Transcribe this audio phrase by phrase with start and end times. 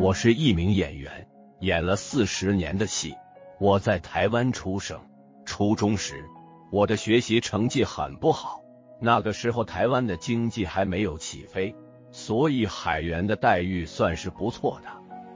[0.00, 1.26] 我是一名演员，
[1.58, 3.16] 演了四十年的戏。
[3.58, 5.00] 我在台湾出生，
[5.44, 6.24] 初中时
[6.70, 8.60] 我的学习成绩很不好。
[9.00, 11.74] 那个时候台湾的经济还没有起飞，
[12.12, 14.88] 所以海员的待遇算是不错的。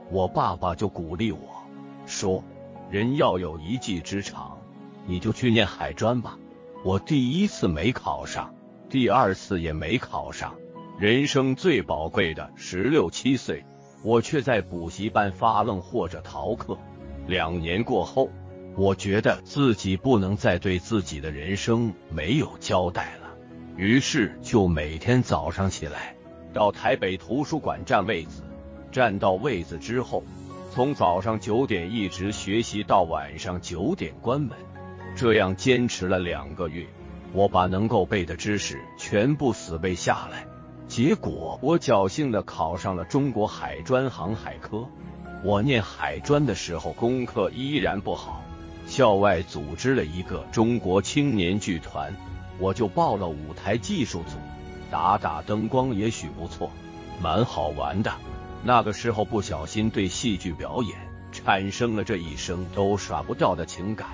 [0.09, 1.39] 我爸爸就鼓励我
[2.05, 2.41] 说
[2.89, 4.57] ：“人要有一技之长，
[5.05, 6.39] 你就去念海专吧。”
[6.85, 8.55] 我第一次没考上，
[8.89, 10.55] 第二次也没考上。
[10.97, 13.65] 人生最宝贵的十六七岁。
[14.03, 16.77] 我却在补习班发愣或者逃课。
[17.25, 18.29] 两年过后，
[18.75, 23.29] 我觉得自己不能再对自己的人生没有交代了，
[23.77, 26.15] 于是就每天早上起来
[26.53, 28.43] 到台北图书馆占位子，
[28.91, 30.23] 占到位子之后，
[30.71, 34.51] 从早上九点一直学习到晚上九点关门。
[35.15, 36.85] 这样坚持了两个月，
[37.31, 40.45] 我把能够背的知识全部死背下来。
[40.93, 44.87] 结果我侥幸的考上了中国海专航海科。
[45.43, 48.43] 我念海专的时候功课依然不好，
[48.85, 52.15] 校外组织了一个中国青年剧团，
[52.59, 54.37] 我就报了舞台技术组，
[54.91, 56.69] 打打灯光也许不错，
[57.19, 58.13] 蛮好玩的。
[58.63, 60.95] 那个时候不小心对戏剧表演
[61.31, 64.09] 产生了这一生都甩不掉的情感。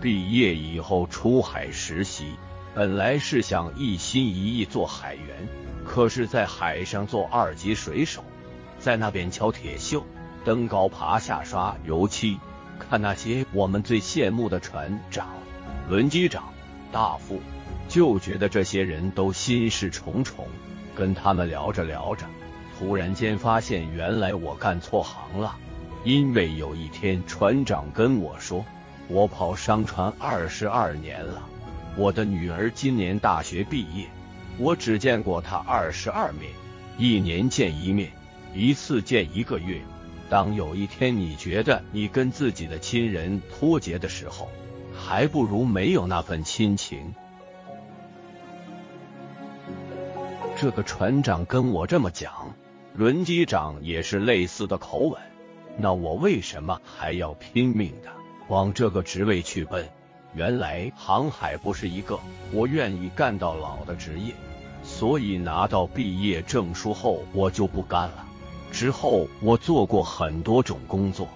[0.00, 2.34] 毕业以后出海实习，
[2.74, 5.48] 本来是想一心一意做海员。
[5.84, 8.24] 可是，在海上做二级水手，
[8.78, 10.02] 在那边敲铁锈、
[10.44, 12.38] 登高爬下刷油漆，
[12.78, 15.28] 看那些我们最羡慕的船长、
[15.88, 16.52] 轮机长、
[16.90, 17.40] 大副，
[17.86, 20.48] 就觉得这些人都心事重重。
[20.96, 22.24] 跟他们聊着聊着，
[22.78, 25.54] 突然间发现原来我干错行了。
[26.02, 28.64] 因为有一天船长跟我说
[29.08, 31.42] ：“我跑商船二十二年了，
[31.96, 34.06] 我的女儿今年大学毕业。”
[34.56, 36.52] 我只见过她二十二面，
[36.96, 38.12] 一年见一面，
[38.54, 39.80] 一次见一个月。
[40.30, 44.48] 当有一天你觉得你跟自己的亲人脱节的时候，
[44.96, 47.14] 还不如没有那份亲情。
[50.56, 52.54] 这个船长跟我这么讲，
[52.94, 55.20] 轮机长也是类似的口吻。
[55.76, 58.12] 那我为什么还要拼命的
[58.46, 59.88] 往这个职位去奔？
[60.34, 62.18] 原来航海不是一个
[62.52, 64.34] 我愿意干到老的职业，
[64.82, 68.26] 所以拿到毕业证书后我就不干了。
[68.72, 71.28] 之后我做过很多种工作，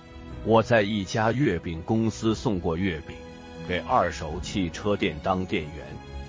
[0.44, 3.16] 我在一家月饼公司送过月饼，
[3.68, 5.86] 给二手汽车店当店员，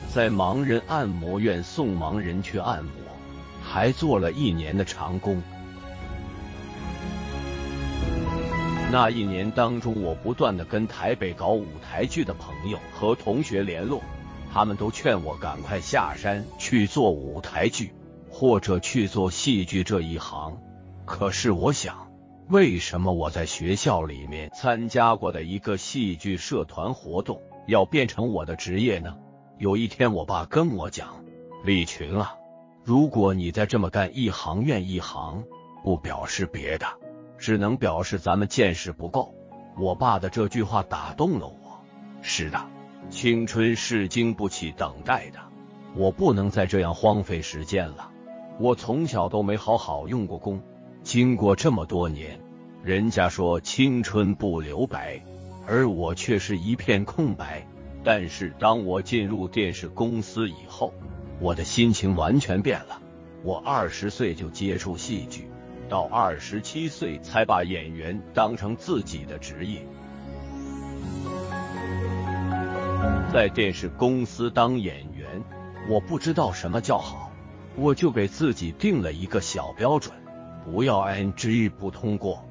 [0.07, 2.91] 在盲人按摩院送盲人去按摩，
[3.63, 5.41] 还做了一年的长工。
[8.91, 14.01] 那一年当中，我不断的跟台北搞舞台剧的朋友和同学联络，
[14.51, 17.93] 他们都劝我赶快下山去做舞台剧，
[18.31, 20.57] 或者去做戏剧这一行。
[21.05, 22.11] 可是我想，
[22.47, 29.15] 为什么我在学校里面参加过的一个戏剧社团活动，要变成我的职业呢？
[29.59, 31.23] 有一天，我爸跟我讲
[31.63, 32.33] ：“李群啊，
[32.83, 35.43] 如果你再这么干，一行怨一行，
[35.83, 36.87] 不表示别的。”
[37.39, 39.33] 只能表示咱们见识不够。
[39.77, 41.83] 我爸的这句话打动了我。
[42.21, 42.65] 是的，
[43.09, 45.39] 青春是经不起等待的，
[45.95, 48.11] 我不能再这样荒废时间了。
[48.59, 50.61] 我从小都没好好用过功，
[51.01, 52.41] 经过这么多年，
[52.83, 55.23] 人家说青春不留白，
[55.65, 57.65] 而我却是一片空白。
[58.03, 60.93] 但是当我进入电视公司以后，
[61.39, 63.01] 我的心情完全变了。
[63.43, 65.49] 我二十岁就接触戏剧。
[65.89, 69.81] 到二十七岁才把演员当成自己的职业，
[73.33, 75.43] 在电视公司当演员，
[75.89, 77.31] 我不知道什么叫好，
[77.75, 80.15] 我就给自己定了一个小标准：
[80.63, 82.45] 不要 NG 不通过，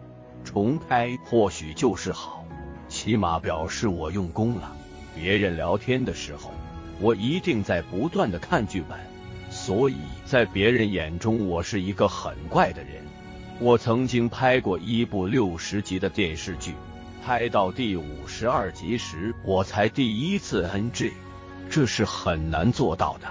[0.45, 2.45] 重拍或许就是好，
[2.89, 4.75] 起码表示我用功了。
[5.15, 6.53] 别人聊天的时候，
[7.01, 8.99] 我一定在不断的看剧本，
[9.51, 13.08] 所以在别人眼中，我是一个很怪的人。
[13.61, 16.75] 我曾经拍过一部六十集的电视剧，
[17.25, 21.13] 拍到第五十二集时，我才第一次 NG，
[21.69, 23.27] 这是很难做到的。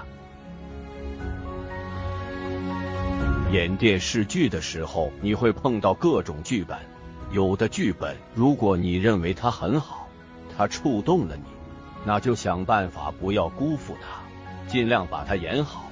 [3.50, 6.76] 演电视剧的时候，你会碰到各种剧本，
[7.32, 10.08] 有的剧本如果你认为它很好，
[10.54, 11.44] 它触动了你，
[12.04, 14.20] 那就想办法不要辜负它，
[14.70, 15.84] 尽量把它演好。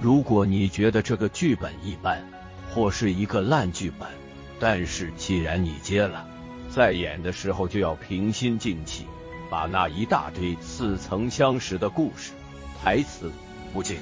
[0.00, 2.24] 如果你觉得这个剧本一般，
[2.74, 4.08] 或是一个烂剧本，
[4.58, 6.26] 但是既然你接了，
[6.70, 9.06] 在演的时候就要平心静气，
[9.50, 12.32] 把那一大堆似曾相识的故事、
[12.82, 13.32] 台词、
[13.72, 13.96] 不景，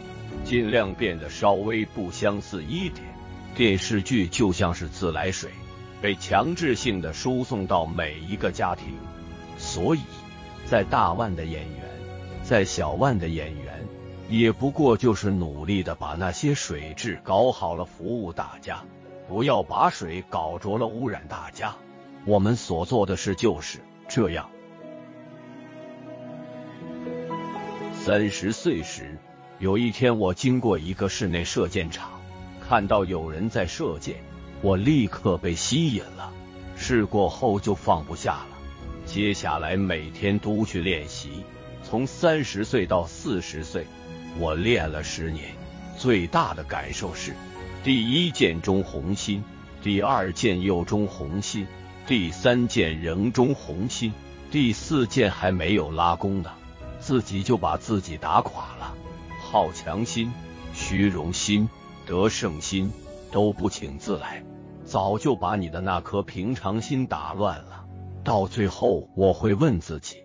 [0.45, 3.07] 尽量变得稍微不相似一点。
[3.55, 5.51] 电视剧就像是自来水，
[6.03, 8.95] 被强制性的输送到每一个家庭。
[9.57, 10.01] 所以，
[10.67, 11.91] 在大腕的演员，
[12.45, 13.85] 在小腕的演员，
[14.29, 18.85] 也不过就是努力的把那些水质搞好了，服务大家，
[19.27, 21.75] 不要把水搞浊了，污染大家。
[22.27, 24.51] 我们所做的事就是这样。
[27.95, 29.19] 三十岁时，
[29.59, 32.21] 有一天我经过一个室内射箭场，
[32.69, 34.17] 看到有人在射箭，
[34.61, 36.31] 我立刻被吸引了。
[36.77, 38.59] 试过后就放不下了。
[39.07, 41.45] 接下来每天都去练习，
[41.83, 43.87] 从三十岁到四十岁，
[44.39, 45.47] 我练了十年。
[45.97, 47.35] 最大的感受是，
[47.83, 49.43] 第一箭中红心，
[49.83, 51.67] 第二箭又中红心，
[52.07, 54.13] 第三箭仍中红心，
[54.51, 56.53] 第四箭还没有拉弓呢，
[57.01, 58.95] 自己就把自己打垮了。
[59.41, 60.31] 好强心、
[60.73, 61.69] 虚荣心、
[62.07, 62.93] 得胜心
[63.33, 64.45] 都不请自来，
[64.85, 67.85] 早就把你的那颗平常心打乱了。
[68.23, 70.19] 到最后，我会问自己：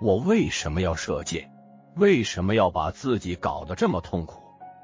[0.00, 1.50] 我为什么要射箭？
[1.96, 4.42] 为什么要把自己搞得这么痛苦？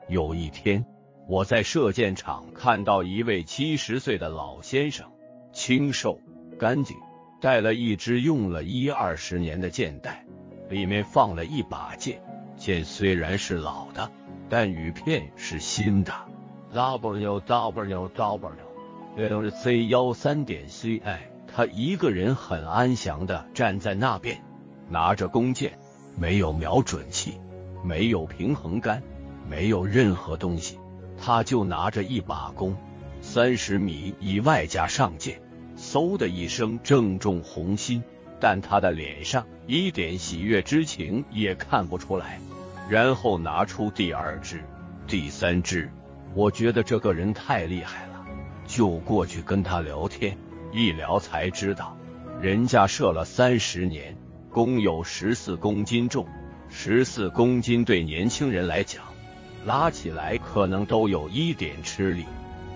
[0.08, 0.84] 有一天，
[1.28, 5.10] 我在射箭场看到一位七十岁的老先生，
[5.52, 6.18] 清瘦、
[6.58, 6.96] 干净，
[7.40, 10.24] 带了一支用了一二十年的箭袋，
[10.68, 12.20] 里面放了一把剑。
[12.56, 14.10] 剑虽然是老的，
[14.48, 16.12] 但羽片是新的。
[16.72, 18.50] W W W，
[19.16, 21.30] 这都是 C 幺三点 C I。
[21.46, 24.42] 他一个人很安详的站在那边，
[24.88, 25.78] 拿着弓箭，
[26.16, 27.40] 没有瞄准器，
[27.82, 29.02] 没有平衡杆，
[29.48, 30.78] 没有任何东西，
[31.18, 32.76] 他就拿着一把弓，
[33.20, 35.40] 三十米以外架上箭，
[35.76, 38.02] 嗖的一声正中红心，
[38.40, 42.40] 但他的脸上一点喜悦之情也看不出来。
[42.88, 44.62] 然后拿出第二支、
[45.06, 45.90] 第三支，
[46.34, 48.24] 我觉得这个人太厉害了，
[48.66, 50.36] 就过去跟他聊天。
[50.70, 51.96] 一聊才知道，
[52.40, 54.16] 人家射了三十年，
[54.54, 56.24] 弓有十四公斤重，
[56.70, 59.02] 十四公斤对年轻人来讲，
[59.66, 62.24] 拉起来可能都有一点吃力。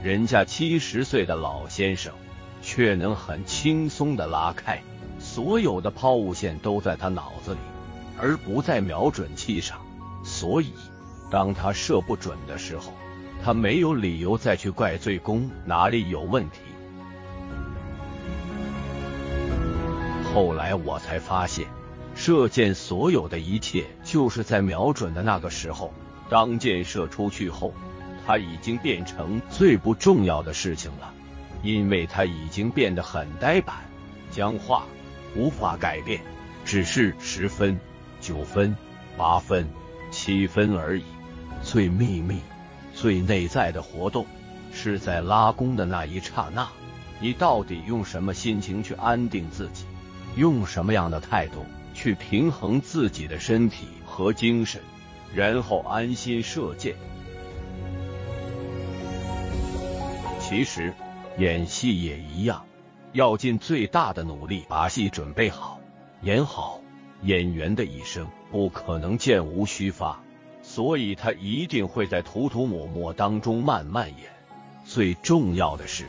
[0.03, 2.13] 人家七十岁的老先生，
[2.61, 4.83] 却能很轻松的拉开，
[5.21, 7.61] 所有的抛物线都在他脑子里，
[8.19, 9.79] 而不在瞄准器上。
[10.25, 10.73] 所以，
[11.31, 12.93] 当他射不准的时候，
[13.45, 16.59] 他没有理由再去怪罪弓哪里有问题。
[20.35, 21.67] 后来我才发现，
[22.15, 25.93] 射箭所有的一切就是在瞄准的那个时候。
[26.29, 27.73] 当箭射出去后，
[28.27, 31.13] 它已经变成最不重要的事情了，
[31.63, 33.77] 因为它已经变得很呆板、
[34.31, 34.85] 僵化，
[35.35, 36.21] 无法改变，
[36.67, 37.81] 只是十分、
[38.21, 38.77] 九分、
[39.17, 39.67] 八分、
[40.11, 41.05] 七分而已。
[41.63, 42.41] 最秘密、
[42.95, 44.27] 最内在的活动，
[44.73, 46.69] 是在拉弓的那一刹那，
[47.19, 49.87] 你到底用什么心情去安定自己？
[50.37, 51.65] 用什么样的态度
[51.95, 54.81] 去平衡自己的身体和精神，
[55.35, 56.95] 然后安心射箭。
[60.41, 60.95] 其实
[61.39, 62.65] 演戏也一样，
[63.13, 65.81] 要尽最大的努力把戏准备好、
[66.23, 66.81] 演好。
[67.23, 70.21] 演员的一生不可能箭无虚发，
[70.63, 74.31] 所以他一定会在涂涂抹抹当中慢慢演。
[74.85, 76.05] 最重要的是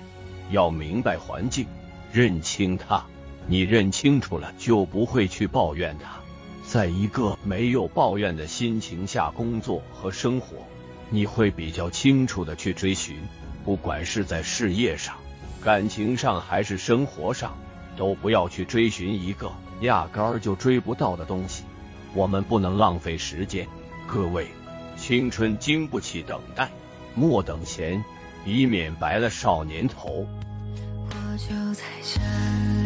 [0.51, 1.65] 要明白环境，
[2.11, 3.03] 认清他。
[3.49, 6.19] 你认清楚了，就不会去抱怨他。
[6.63, 10.57] 在一个没有抱怨的心情下工作和生活，
[11.09, 13.17] 你会比较清楚的去追寻。
[13.65, 15.15] 不管是在事业上、
[15.63, 17.57] 感情上还是生活上，
[17.97, 19.51] 都不要去追寻一个
[19.81, 21.63] 压根儿就追不到的东西。
[22.13, 23.67] 我们不能浪费时间，
[24.05, 24.47] 各位，
[24.95, 26.69] 青春经不起等待，
[27.15, 28.03] 莫等闲，
[28.45, 30.27] 以免白了少年头。
[31.11, 32.19] 我就在这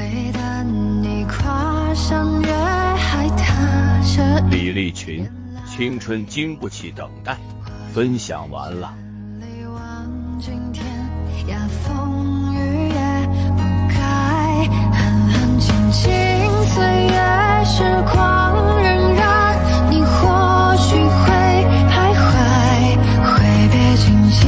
[0.02, 0.43] 里等
[4.50, 5.30] 李立群
[5.64, 7.38] 青春经不起等待
[7.94, 8.92] 分享完了
[10.40, 10.84] 今天
[11.48, 12.96] 呀风雨也
[13.52, 13.96] 不改
[14.92, 14.98] 安
[15.30, 16.04] 安静静
[16.66, 18.84] 岁月时光荏
[19.16, 19.22] 苒
[19.92, 21.30] 你或许会
[21.92, 22.24] 徘徊
[23.24, 23.32] 挥
[23.70, 24.42] 别情情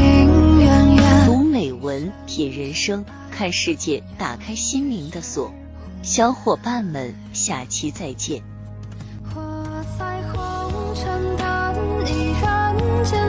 [0.62, 5.54] 远远读美文品人生看世界，打开心灵的锁。
[6.02, 7.14] 小伙伴们，
[7.46, 8.42] 下期再见。
[10.00, 11.46] 在红尘等，
[12.08, 13.25] 一人间